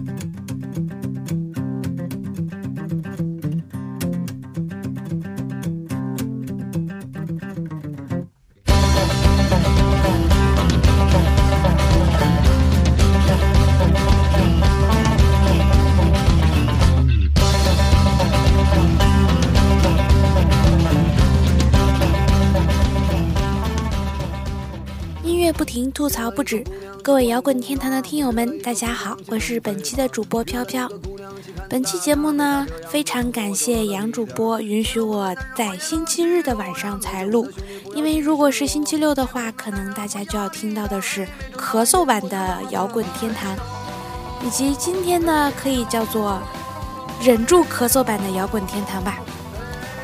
[0.00, 0.35] 不停
[25.96, 26.62] 吐槽不止，
[27.02, 30.86] 各位摇滚天堂的听友们，大家好，我是本期的主播飘飘。
[31.70, 37.50] 本期节目呢，非常感谢杨主播允许我在星期日的晚上才录，
[37.94, 41.26] 因为如果是星期六的话，可能大家就要听到的是
[41.56, 43.56] 咳嗽版的摇滚天堂，
[44.44, 46.38] 以及今天呢，可以叫做
[47.22, 49.18] 忍住咳嗽版的摇滚天堂吧。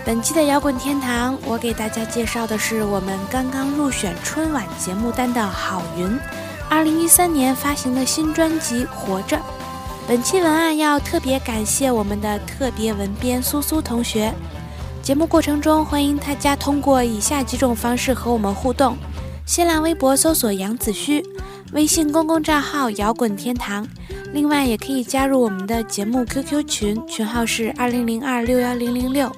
[0.05, 6.19] 本期的摇滚天堂，我给大家介绍的是我们刚刚入选春晚节目单的郝云，
[6.69, 9.37] 二零一三年发行的新专辑《活着》。
[10.09, 14.35] 本期文案要特别感谢我们的特别文编苏苏同学。
[15.03, 18.97] 节目过程中，欢迎大家通过以下几种方式和我们互动：
[19.47, 21.25] 新浪微博搜索杨子虚，
[21.73, 23.87] 微信公共账号摇滚天堂。
[24.33, 29.31] 另外，也可以加入我们的节目 QQ 群，群号是二零零二六幺零零六。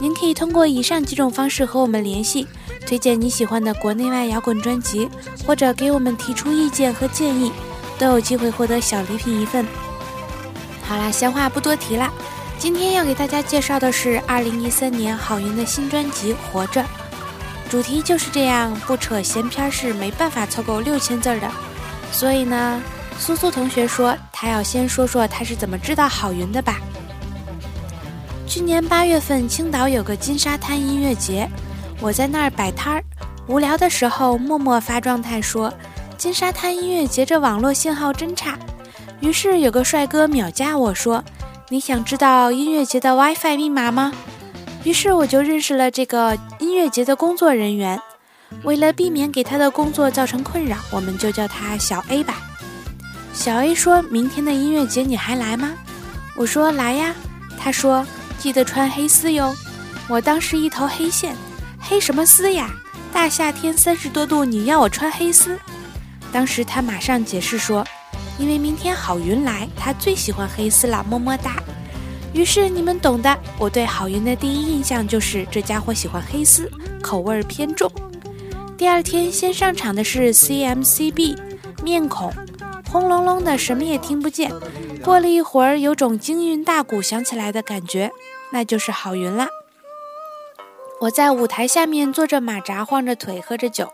[0.00, 2.46] 您可以通过以上几种方式和我们联系，
[2.86, 5.08] 推荐你喜欢的国内外摇滚专辑，
[5.44, 7.52] 或者给我们提出意见和建议，
[7.98, 9.66] 都有机会获得小礼品一份。
[10.84, 12.08] 好啦，闲话不多提了，
[12.58, 16.80] 今天要给大家介绍的是二零一三年郝云的新专辑《活着》，
[17.68, 21.50] 主题就是这样，不扯闲篇是没办法凑够六千字的。
[22.12, 22.80] 所以呢，
[23.18, 26.80] 苏苏同学说他要先说说他是怎么知道郝云的吧。
[28.48, 31.46] 去年八月份，青岛有个金沙滩音乐节，
[32.00, 33.04] 我在那儿摆摊儿，
[33.46, 35.72] 无聊的时候默默发状态说
[36.16, 38.58] ：“金沙滩音乐节这网络信号真差。”
[39.20, 41.22] 于是有个帅哥秒加我说
[41.68, 44.12] ：“你想知道音乐节的 WiFi 密码吗？”
[44.82, 48.00] 于是我就认识了这个音乐节的工作人员。
[48.64, 52.36] 为了避免给他的工作造成困扰，我们就叫他小 A 吧。
[53.34, 55.74] 小 A 说明天的音乐节你还来吗？
[56.34, 57.14] 我说来呀。
[57.58, 58.06] 他说。
[58.38, 59.52] 记得穿黑丝哟！
[60.08, 61.36] 我当时一头黑线，
[61.78, 62.70] 黑什么丝呀？
[63.12, 65.58] 大夏天三十多度，你要我穿黑丝？
[66.32, 67.84] 当时他马上解释说，
[68.38, 71.56] 因为明天郝云来，他最喜欢黑丝了，么么哒。
[72.32, 76.70] 于是你们懂的，我对郝云的第一印象就是这家伙喜欢黑丝，
[77.02, 77.90] 口味偏重。
[78.76, 81.36] 第二天先上场的是 CMCB，
[81.82, 82.32] 面孔
[82.88, 84.52] 轰隆隆的，什么也听不见。
[85.02, 88.12] 过了一会儿，有种京韵大鼓响起来的感觉。
[88.50, 89.48] 那就是郝云啦。
[91.00, 93.92] 我在舞台下面坐着马扎，晃着腿，喝着酒。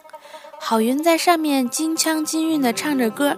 [0.59, 3.37] 郝云在上面金腔金韵地唱着歌。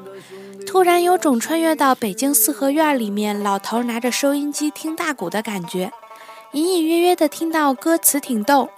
[0.67, 5.93] 突然有种穿越到北京四合院里面，老头拿着收音机听大鼓的感觉。
[6.53, 8.69] 隐隐约约地听到歌词挺逗：“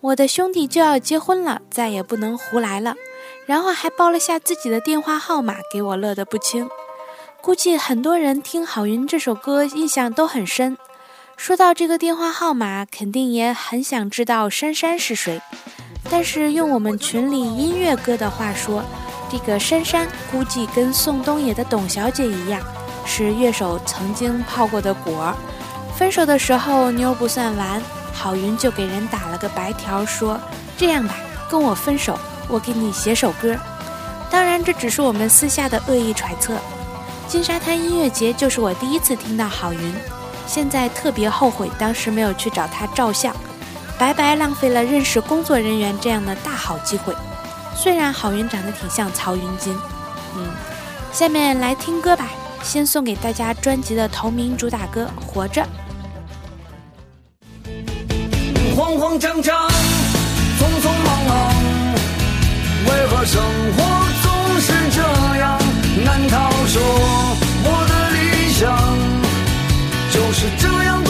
[0.00, 2.94] 我的兄弟就要结婚了，再也不能胡来了。”
[3.46, 6.68] 然后还报了下自己的电话号码，给我乐得不轻。
[7.40, 10.76] 估计很多人听郝云这首歌印象都很深。
[11.36, 15.40] 说到这个电话号码，肯定也很想知道珊珊是谁。
[16.10, 18.82] 但是用我们群里音乐哥的话说，
[19.30, 22.60] 这个珊珊估计跟宋冬野的董小姐一样，
[23.06, 25.36] 是乐手曾经泡过的果儿。
[25.96, 27.80] 分手的时候妞不算完，
[28.12, 30.38] 郝云就给人打了个白条，说
[30.76, 31.14] 这样吧，
[31.48, 33.56] 跟我分手，我给你写首歌。
[34.28, 36.54] 当然这只是我们私下的恶意揣测。
[37.28, 39.94] 金沙滩音乐节就是我第一次听到郝云。
[40.46, 43.36] 现在特别后悔当时没有去找他照相，
[43.98, 47.14] 白白浪费了认识工作人员这样的大好机会。
[47.76, 49.76] 虽然郝云长得挺像曹云金，
[50.36, 50.46] 嗯，
[51.12, 52.30] 下面来听歌吧，
[52.62, 55.62] 先送给大家专辑的同名主打歌《活着》。
[58.74, 61.52] 慌慌张张，匆匆忙忙，
[62.86, 63.42] 为何生
[63.76, 63.84] 活
[64.22, 65.02] 总是这
[65.36, 65.57] 样？
[66.04, 66.80] 难道说
[67.64, 68.66] 我的理想？
[70.10, 71.02] 就是这样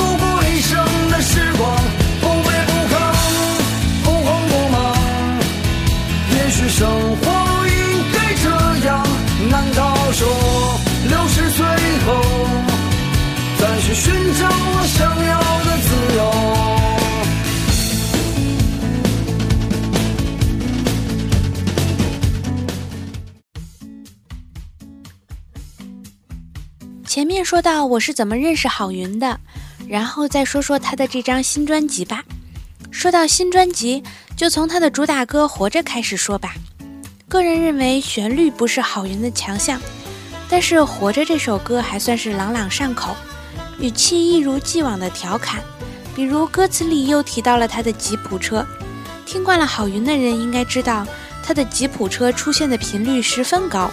[27.08, 29.40] 前面说到我是怎么认识郝云的，
[29.88, 32.22] 然后再说说他的这张新专辑吧。
[32.90, 34.02] 说到新专辑，
[34.36, 36.54] 就从他的主打歌《活着》开始说吧。
[37.26, 39.80] 个人认为旋律不是郝云的强项，
[40.50, 43.16] 但是《活着》这首歌还算是朗朗上口，
[43.80, 45.62] 语气一如既往的调侃，
[46.14, 48.66] 比如歌词里又提到了他的吉普车。
[49.24, 51.06] 听惯了郝云的人应该知道，
[51.42, 53.90] 他的吉普车出现的频率十分高。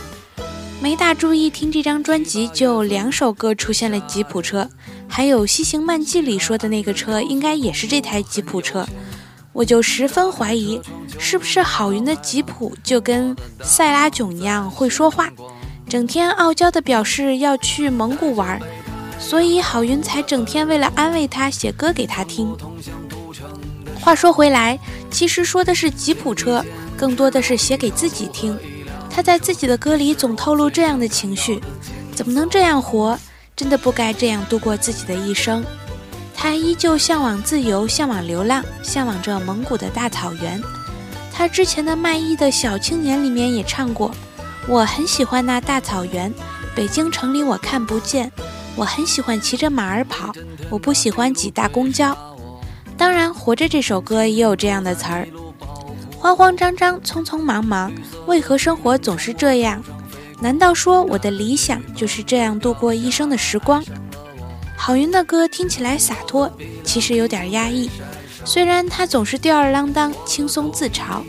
[0.82, 4.70] 没大注意听这张专辑，就两首歌出现了吉普车，
[5.08, 8.86] 还有《西行漫记》里说的那个车，应该也是这台吉普车。
[9.52, 10.80] 我就十分怀疑，
[11.18, 15.30] 是不是郝云的吉普就跟塞拉囧一样会说话？
[15.88, 18.62] 整天傲娇的表示要去蒙古玩，
[19.18, 22.56] 所以郝云才整天为了安慰他写歌给他听。
[24.00, 24.78] 话说回来，
[25.10, 26.64] 其实说的是吉普车，
[26.98, 28.56] 更多的是写给自己听。
[29.16, 31.62] 他在自己的歌里总透露这样的情绪：
[32.14, 33.18] 怎么能这样活？
[33.56, 35.64] 真的不该这样度过自己的一生。
[36.36, 40.62] 他依旧向往自由，向往流浪，向往着蒙古的大草原。
[41.32, 44.12] 他之前的卖艺的小青年里面也唱过。
[44.68, 46.34] 我很喜欢那大草原，
[46.76, 48.30] 北京城里我看不见。
[48.76, 50.34] 我很喜欢骑着马儿跑，
[50.70, 52.14] 我不喜欢挤大公交。
[52.98, 55.26] 当然，《活着》这首歌也有这样的词儿：
[56.26, 57.94] 慌慌张张，匆匆忙忙，
[58.26, 59.80] 为何生活总是这样？
[60.42, 63.84] 难道说我的理想就是这样度过一生的时光？
[64.76, 66.52] 郝云的歌听起来洒脱，
[66.84, 67.92] 其实有点压抑。
[68.44, 71.22] 虽然他总是吊儿郎当、轻松自嘲。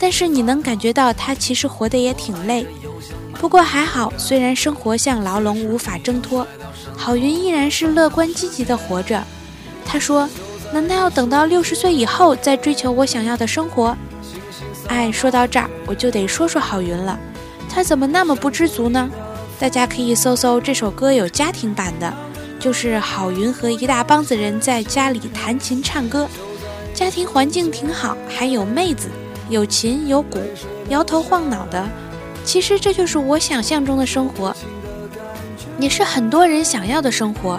[0.00, 2.64] 但是你能感觉到他其实活得也挺累，
[3.38, 6.46] 不过还好，虽然生活像牢笼无法挣脱，
[6.96, 9.22] 郝云依然是乐观积极的活着。
[9.84, 10.26] 他说
[10.72, 13.94] ：“难道要等到六十岁以后再追求我想要的生活？”
[14.88, 17.18] 哎，说到这儿，我就得说说郝云了，
[17.70, 19.08] 他怎么那么不知足呢？
[19.60, 22.12] 大家可以搜搜这首歌有家庭版的，
[22.58, 26.28] 就是郝云和一大帮子人在家里弹琴唱歌，
[26.94, 29.08] 家庭环境挺好，还有妹子。
[29.50, 30.38] 有琴有鼓，
[30.90, 31.88] 摇头晃脑的，
[32.44, 34.54] 其实这就是我想象中的生活，
[35.78, 37.58] 也是很多人想要的生活。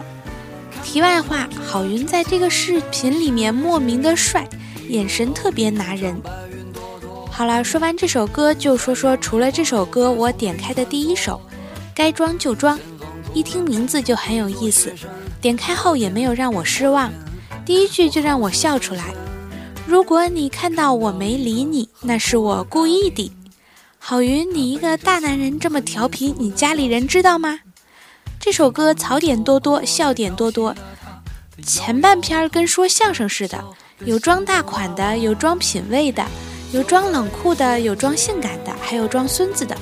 [0.83, 4.47] 题外话，郝云在这个视频里面莫名的帅，
[4.87, 6.15] 眼神特别拿人。
[7.39, 11.41] 好了，说完这首歌，就说说除了这首歌，我点开的第一首
[11.95, 12.77] 《该装就装》，
[13.33, 14.93] 一听名字就很有意思，
[15.39, 17.09] 点开后也没有让我失望，
[17.65, 19.13] 第一句就让我笑出来。
[19.87, 23.31] 如果你看到我没理你，那是我故意的。
[23.99, 27.61] 郝云，你一个大男人这么调皮，你家里人知道吗？
[28.37, 30.75] 这首歌槽点多多，笑点多多。
[31.65, 33.63] 前半篇跟说相声似的，
[33.99, 36.25] 有装大款的，有装品味的，
[36.71, 39.75] 有装冷酷的，有装性感的，还有装孙子的。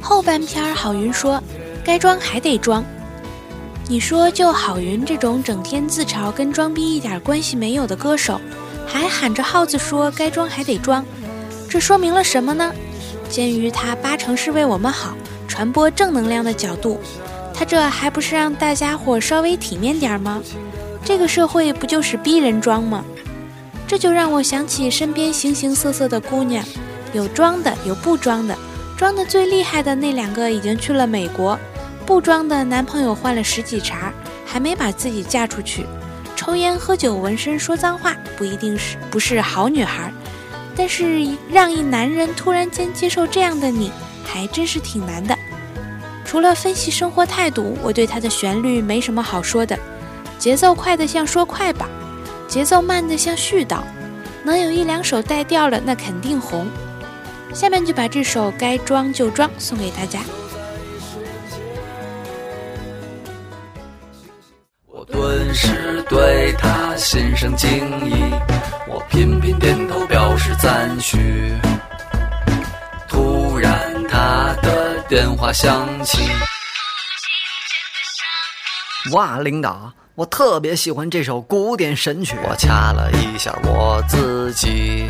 [0.00, 1.40] 后半篇，郝云说
[1.84, 2.84] ：“该装还得装。”
[3.88, 8.40] 你说，就郝云这种整天自嘲跟装逼一点关系没有的歌手。
[8.84, 11.04] 还喊着号子说该装还得装，
[11.68, 12.72] 这说明了什么呢？
[13.28, 15.14] 鉴于他八成是为我们好，
[15.46, 16.98] 传播正能量的角度，
[17.54, 20.42] 他这还不是让大家伙稍微体面点吗？
[21.04, 23.04] 这个社会不就是逼人装吗？
[23.88, 26.62] 这就让我想起身边形形色色的姑娘，
[27.14, 28.54] 有装的，有不装的。
[28.98, 31.58] 装的最厉害的那两个已经去了美国，
[32.04, 34.12] 不装的男朋友换了十几茬，
[34.44, 35.86] 还没把自己嫁出去。
[36.36, 40.12] 抽烟、喝酒、纹身、说脏话，不一定是不是好女孩，
[40.76, 43.90] 但是让一男人突然间接受这样的你，
[44.22, 45.34] 还真是挺难的。
[46.26, 49.78] 除了分析生活态度，我对他的旋律没什么好说的。
[50.38, 51.88] 节奏快得像说快板，
[52.48, 53.82] 节奏慢的像絮叨，
[54.42, 56.66] 能有一两首带调了，那肯定红。
[57.54, 60.20] 下面就把这首《该装就装》送给大家。
[64.86, 67.70] 我顿时对他心生敬
[68.08, 68.14] 意，
[68.86, 71.54] 我频频点头表示赞许。
[73.08, 76.18] 突然他的电话响起，
[79.12, 82.36] 哇，领导，我特别喜欢这首古典神曲。
[82.42, 85.08] 我掐了一下我自己，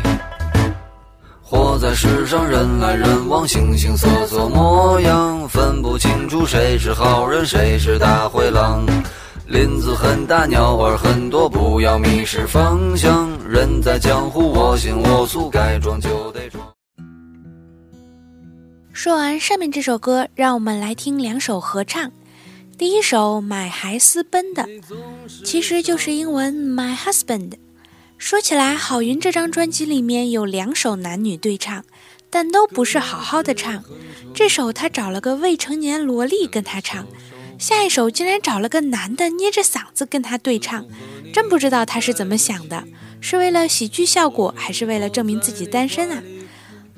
[1.41, 8.85] 活在世上人来人往，形形色色模样，分不清楚谁是好人，谁是大灰狼。
[9.47, 13.31] 林子很大，鸟儿很多，不要迷失方向。
[13.47, 16.63] 人在江湖，我行我素，该装就得装。
[18.93, 22.11] 说完上面这首歌，让我们来听两首合唱。
[22.79, 24.65] 第一首买还私奔的，
[25.43, 27.55] 其实就是英文 My Husband。
[28.17, 31.83] 说起来，郝云这张专辑里面有两首男女对唱，
[32.29, 33.83] 但都不是好好的唱。
[34.33, 37.05] 这首他找了个未成年萝莉跟他唱。
[37.57, 40.85] 下一首竟然找了个男的捏着嗓子跟他对唱，
[41.33, 42.85] 真不知道他是怎么想的，
[43.19, 46.23] 是为了喜剧效果，还是为了证明自己单身啊？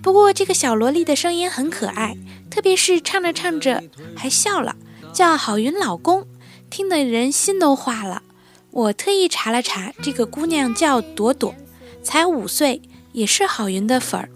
[0.03, 2.15] 不过这个小萝莉的声音很可爱，
[2.51, 3.83] 特别是唱着唱着
[4.15, 4.75] 还笑了，
[5.13, 6.25] 叫郝云老公，
[6.69, 8.23] 听得人心都化了。
[8.71, 11.53] 我特意查了查，这个姑娘叫朵朵，
[12.01, 14.29] 才五岁，也是郝云的粉儿。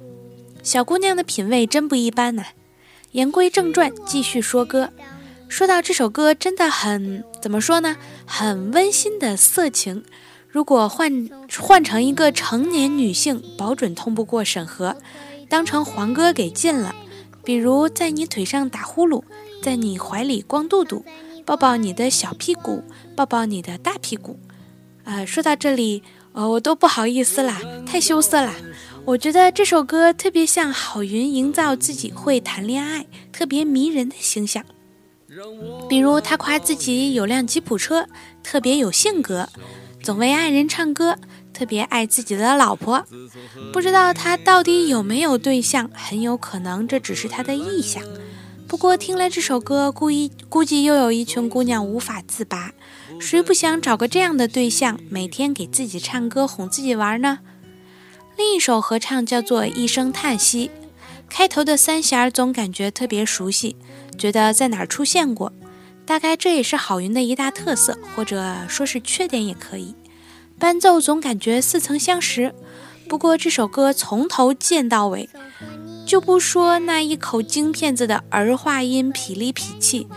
[0.62, 2.44] 小姑娘的品味真不一般呐。
[3.12, 4.92] 言归正传，继续说歌。
[5.48, 7.96] 说到这首歌，真的很怎么说呢？
[8.26, 10.04] 很温馨的色情。
[10.50, 11.30] 如果换
[11.60, 14.98] 换成一个成年女性，保准通不过审核，
[15.48, 16.94] 当成黄歌给禁了。
[17.46, 19.24] 比如在你腿上打呼噜，
[19.66, 21.04] 在你怀里光肚肚，
[21.44, 22.84] 抱抱你的小屁股，
[23.16, 24.40] 抱抱你的大屁股。
[25.06, 26.04] 呃，说到这里，
[26.34, 28.54] 呃，我都不好意思啦，太羞涩了。
[29.06, 34.64] 我觉得这首歌特别像郝云营造自己会谈恋爱、特别迷人的形象。
[35.90, 38.08] 比如他夸自己有辆吉普车，
[38.44, 39.50] 特别有性格，
[40.04, 41.18] 总为爱人唱歌，
[41.52, 43.04] 特别爱自己的老婆。
[43.74, 48.04] 不知道他到底有没有对象，很有可能这只是他的臆想。
[48.76, 52.74] 不过听了这首歌，估计估计又有一群姑娘无法自拔。
[53.22, 57.40] 谁不想找个这样的对象，每天给自己唱歌哄自己玩呢？
[58.36, 60.68] 另一首合唱叫做《一声叹息》，
[61.30, 63.78] 开头的三弦总感觉特别熟悉，
[64.20, 65.54] 觉得在哪儿出现过。
[66.06, 69.96] 大概这也是郝云的一大特色，或者说是缺点也可以。
[70.60, 72.54] 伴奏总感觉似曾相识。
[73.08, 75.30] 不过这首歌从头见到尾，
[76.16, 80.08] 就不说那一口京片子的儿化音痞里痞气，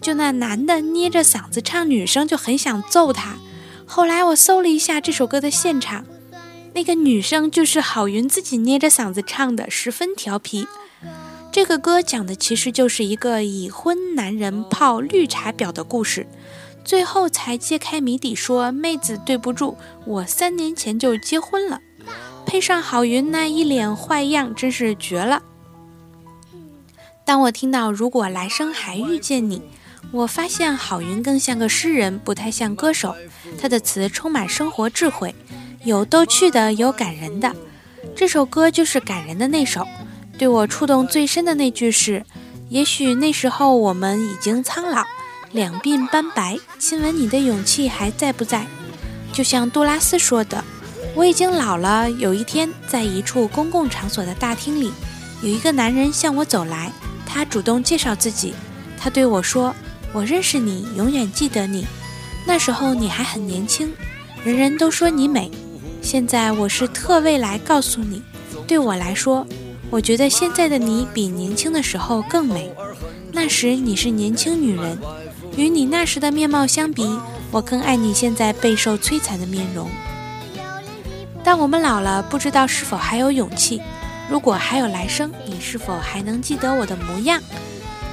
[0.00, 3.38] 就那男的捏着嗓子唱女生就很想揍他。
[3.84, 6.06] 后来我搜了一下这首歌的现场。
[6.74, 10.68] 那个女生就是郝云自己捏着嗓子唱的，十分调皮。
[11.50, 16.28] 这个歌讲的其实就是一个已婚男人泡绿茶婊的故事，
[16.84, 21.80] 最后才揭开谜底，说妹子对不住，我三年前就结婚了。
[22.48, 25.42] 配上郝云那一脸坏样，真是绝了。
[27.26, 29.60] 当我听到如果来生还遇见你，
[30.12, 33.14] 我发现郝云更像个诗人，不太像歌手。
[33.60, 35.34] 他的词充满生活智慧。
[35.84, 37.54] 有逗趣的，有感人的。
[38.16, 39.86] 这首歌就是感人的那首。
[40.38, 42.24] 对我触动最深的那句是
[42.70, 45.04] ：“也许那时候我们已经苍老，
[45.52, 48.66] 两鬓斑白，亲吻你的勇气还在不在？”
[49.34, 50.64] 就像杜拉斯说的
[51.18, 54.92] ：“我已经老了。”有一天，在一处公共场所的大厅里，
[55.42, 56.92] 有一个男人向我走来，
[57.26, 58.54] 他主动介绍自己。
[58.96, 59.74] 他对我说
[60.14, 61.84] ：“我认识你，永远记得你。
[62.46, 63.92] 那时候你还很年轻，
[64.44, 65.50] 人人都说你美。”
[66.00, 68.22] 现在我是特为来告诉你，
[68.68, 69.44] 对我来说，
[69.90, 72.72] 我觉得现在的你比年轻的时候更美。
[73.32, 74.96] 那时你是年轻女人，
[75.56, 77.04] 与你那时的面貌相比，
[77.50, 79.90] 我更爱你现在备受摧残的面容。
[81.48, 83.80] 当我们老了，不知道是否还有勇气。
[84.28, 87.40] 如果还有来生，你是否还能记得我的模样？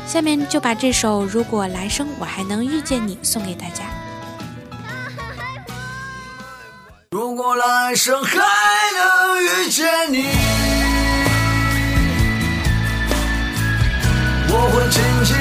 [0.07, 3.83] 下面就把这首《如果来生我还能遇见你》送给大家。
[7.11, 10.27] 如果来生还能遇见你，
[14.47, 15.35] 我会紧紧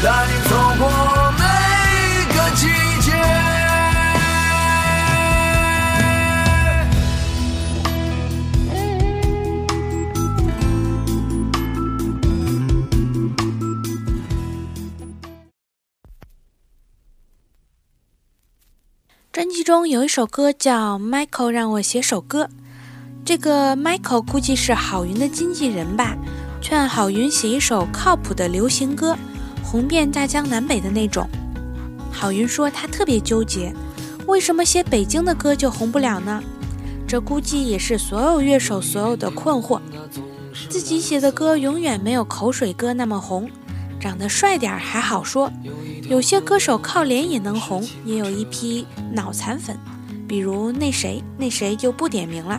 [0.00, 0.88] 带你走过
[1.38, 1.42] 每
[2.32, 2.68] 个季
[3.00, 3.12] 节。
[19.32, 22.44] 专辑中有一首歌叫《Michael 让我写首歌》，
[23.24, 26.16] 这个 Michael 估计是郝云的经纪人吧，
[26.60, 29.16] 劝郝云写一首靠谱的流行歌，
[29.70, 31.28] 红遍大江南北的那种。
[32.10, 33.70] 郝云说他特别纠结，
[34.26, 36.42] 为什么写北京的歌就红不了呢？
[37.06, 39.78] 这估计也是所有乐手所有的困惑，
[40.70, 43.50] 自己写的歌永远没有口水歌那么红。
[44.00, 45.52] 长得帅点还好说，
[46.08, 49.76] 有些歌手靠脸也能红，也有一批脑残粉，
[50.26, 52.58] 比如那谁那谁就不点名了。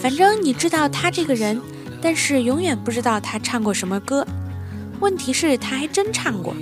[0.00, 1.60] 反正你知道他这个人，
[2.00, 4.26] 但是永远不知道他唱过什么歌。
[5.00, 6.54] 问题是他还真唱过。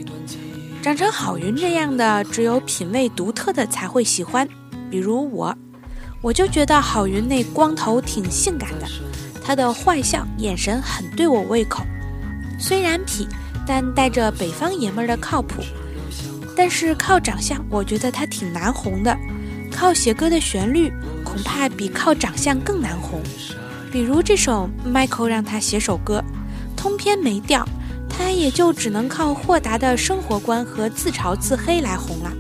[0.83, 4.49] 长成郝云这样的，只有品味独特的才会喜欢。
[4.91, 5.57] 比如我，
[6.21, 8.87] 我就觉得郝云那光头挺性感的，
[9.43, 11.85] 他的坏笑眼神很对我胃口，
[12.59, 13.27] 虽然痞。
[13.67, 15.63] 但带着北方爷们儿的靠谱，
[16.55, 19.17] 但是靠长相，我觉得他挺难红的。
[19.73, 20.93] 靠写歌的旋律，
[21.25, 23.23] 恐怕比靠长相更难红。
[23.91, 26.23] 比如这首 Michael 让他写首歌，
[26.77, 27.67] 通篇没调，
[28.17, 32.33] 他也就只能靠豁达的生活观和自嘲自黑来红了。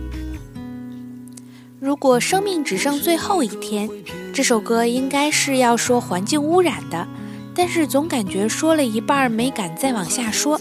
[1.80, 3.90] 如果生命只剩最后一天，
[4.32, 7.06] 这首歌应该是要说环境污染的，
[7.54, 10.58] 但是总感觉说了一半没敢再往下说。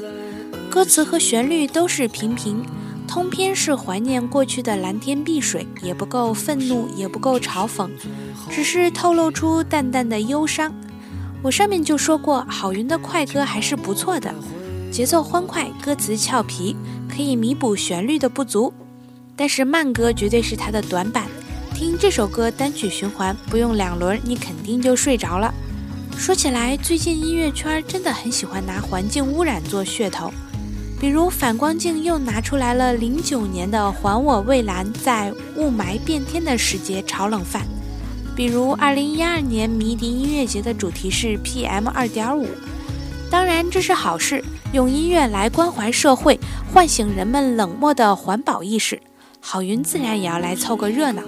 [0.69, 2.65] 歌词和旋律都是平平，
[3.07, 7.89] 通篇是怀念过去的蓝天碧水，也不够愤怒，也不够嘲讽，
[8.49, 10.73] 只是透露出淡淡的忧伤。
[11.41, 14.33] 我上面就说过，郝云的快歌还是不错的，
[14.93, 16.75] 节奏欢快，歌词俏皮，
[17.09, 18.71] 可以弥补旋律的不足。
[19.35, 21.25] 但是慢歌绝对是他的短板，
[21.73, 25.51] 听这首歌单曲循环不用两轮，你肯定就睡着了。
[26.15, 30.31] 说起来，最近音乐圈真的很喜欢拿环境污染做噱头，
[31.01, 37.63] 比如反光镜又拿出来了零九年的《还我蔚蓝》在雾霾变天的时节炒冷饭，
[38.35, 42.47] 比如二零一二年迷笛音乐节的主题是 PM 二点五。
[43.31, 44.43] 当然这是好事，
[44.73, 46.39] 用音乐来关怀社会，
[46.73, 48.99] 唤醒人们冷漠的环保意识。
[49.39, 51.21] 郝云自然也要来凑个热闹。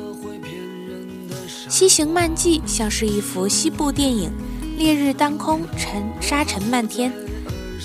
[1.69, 4.31] 西行漫记像是一幅西部电影，
[4.79, 7.13] 烈日当空，尘沙尘漫天。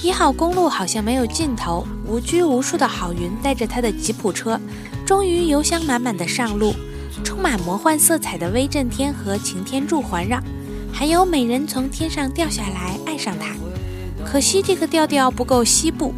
[0.03, 4.59] 一号公路好像没有尽头，无拘无束的郝云带着他的吉普车，
[5.05, 6.75] 终于油箱满满的上路。
[7.23, 10.41] 充满魔幻色彩的威震天和擎天柱环绕，
[10.91, 13.55] 还有美人从天上掉下来爱上他。
[14.31, 16.15] 可惜这个调调不够西部。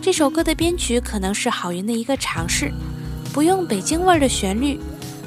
[0.00, 2.72] 这首歌的编曲可能是郝云的一个尝试。
[3.32, 4.80] 不用北京味儿的旋律，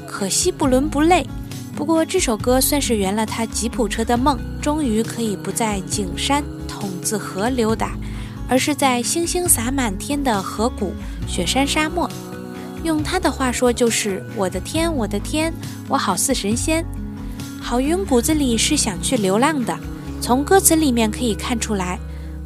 [0.06, 1.26] 可惜不伦不类。
[1.78, 7.94] 不过这首歌算是圆了他吉普车的梦，终于可以不在景山筒子河溜达，
[8.50, 10.92] 而是在星星洒满天的河谷、
[11.26, 12.10] 雪山沙漠。
[12.84, 15.54] 用他的话说就是：“我的天，我的天，
[15.88, 16.86] 我好似神仙。”
[17.64, 19.74] 郝云骨子里是想去流浪的，
[20.20, 21.98] 从歌词里面可以看出来，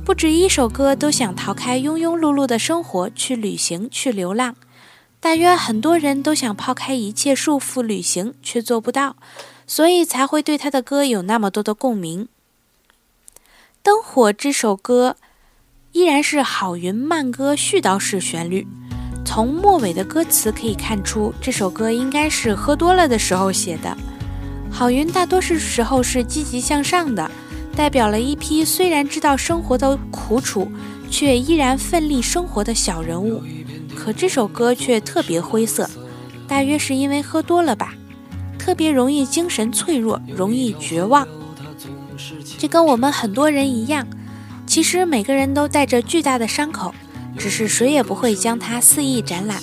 [0.09, 4.55] 不止一首歌都想逃开庸庸碌碌的生活，去旅行，去流浪。
[5.19, 9.17] 大约很多人都想抛开一切束缚旅行，却做不到，
[9.67, 12.23] 所以才会对他的歌有那么多的共鸣。
[13.83, 15.15] 《灯火》这首歌
[15.91, 18.65] 依然是郝云慢歌絮叨式旋律，
[19.23, 23.95] 从末尾的歌词可以看出，这首歌应该是喝多了的时候写的。
[24.71, 27.29] 郝云大多数时候是积极向上的，
[27.79, 30.69] 代表了一批虽然知道生活的苦楚，
[31.09, 33.41] 却依然奋力生活的小人物。
[33.95, 35.89] 可这首歌却特别灰色，
[36.45, 37.93] 大约是因为喝多了吧，
[38.57, 41.25] 特别容易精神脆弱，容易绝望。
[42.57, 44.05] 这跟我们很多人一样，
[44.67, 46.93] 其实每个人都带着巨大的伤口，
[47.37, 49.57] 只是谁也不会将它肆意展览。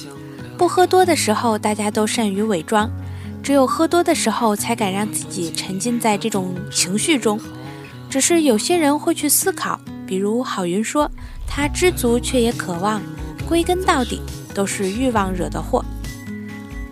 [0.56, 2.90] 不喝多的时候，大家都善于伪装，
[3.42, 7.38] 只有喝多的时候，才敢让自己沉浸在这种情绪中。
[8.16, 11.06] 只是有些人会去思考，比如郝云说，
[11.46, 13.02] 他知足却也渴望。
[13.46, 14.22] 归根到底
[14.54, 15.84] 都是欲望惹的祸。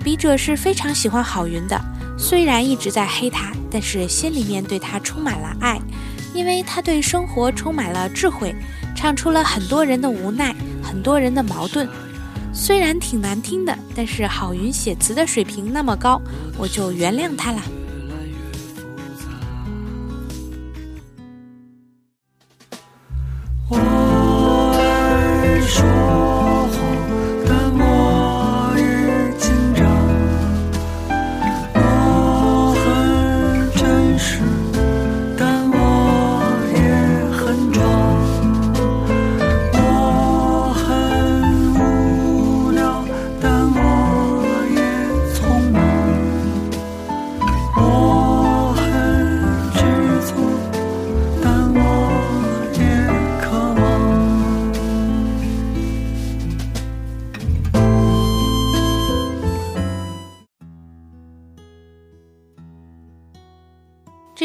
[0.05, 1.81] 笔者是非常喜欢郝云的，
[2.19, 5.81] 虽然一直在黑他，但是心里面对他充满了爱，
[6.35, 8.55] 因为他对生活充满了智慧，
[8.95, 11.89] 唱出了很多人的无奈，很多人的矛盾。
[12.53, 16.21] 虽然挺难听的，但是郝云写词的水平那么高，
[16.59, 17.63] 我就原谅他了。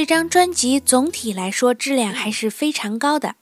[0.09, 3.35] 这张专辑总体来说质量还是非常高的，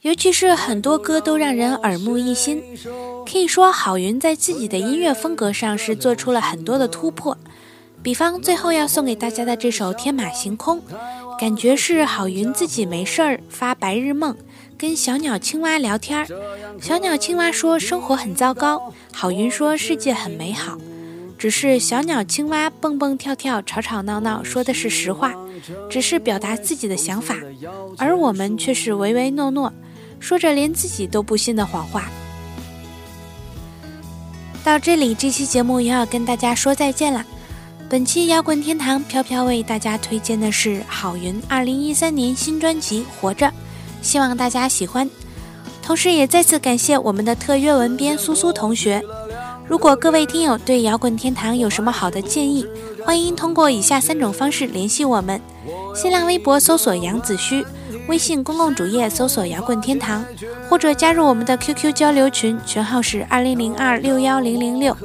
[0.00, 2.62] 尤其是很多歌都让人耳目一新。
[3.30, 7.36] 可以说，郝云在自己的音乐风格上是做出了很多的突破。
[8.02, 10.80] 比方最后要送给大家的这首《天马行空》，
[11.38, 14.34] 感觉是郝云自己没事儿发白日梦，
[14.78, 16.26] 跟小鸟、青蛙聊天儿。
[16.80, 20.78] 小鸟、青蛙说生活很糟糕，郝云说世界很美好。
[21.38, 25.34] 只是小鸟、青蛙蹦蹦跳跳、吵吵闹闹，说的是实话，
[25.90, 27.36] 只是表达自己的想法，
[27.98, 29.72] 而我们却是唯唯诺诺，
[30.18, 32.10] 说着连自己都不信的谎话。
[34.64, 37.24] 到这里，这期节目又要跟大家说再见了。
[37.88, 43.46] 本期摇滚天堂飘飘为大家推荐的是郝云二零一三年新专辑《活着》，
[44.02, 45.08] 希望大家喜欢。
[45.82, 49.00] 同时也再次感谢我们的特约文编苏苏同学。
[49.68, 52.64] 如果各位听友对摇滚天堂有什么好的建议，
[53.04, 55.40] 欢迎通过以下三种方式联系我们：
[55.94, 57.66] 新浪微博搜索杨子虚，
[58.06, 60.24] 微信公共主页搜索摇滚天堂，
[60.68, 64.96] 或者加入我们的 QQ 交流群，群号是二零零二六幺零零六。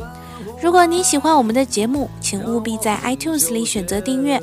[0.62, 4.40] 如果您喜欢我们的节目，请务必在 iTunes 里选择订阅。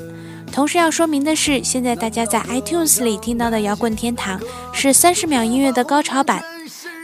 [0.52, 4.40] 同时要说明的是，现在大家在 iTunes 里听到的摇滚天堂
[4.72, 6.42] 是三十秒音乐的高潮版，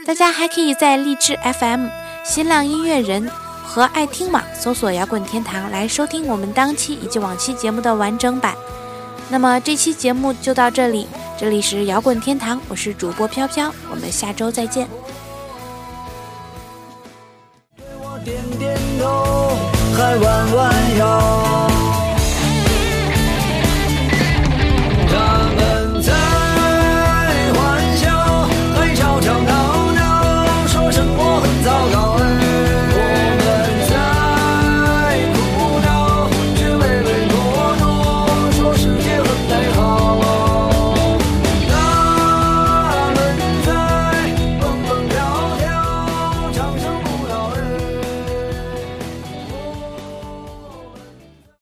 [0.05, 1.87] 大家还可以在荔枝 FM。
[2.25, 3.31] 新浪音乐人
[3.63, 8.55] 和爱听网搜索“摇滚天堂”来收听我们当期以及往期节目的完整版。
[9.29, 11.07] 那么这期节目就到这里，
[11.37, 14.87] 这里是摇滚天堂，我是主播飘飘，我们下周再见。
[17.77, 19.55] 对我点点头，
[19.95, 20.97] 还弯弯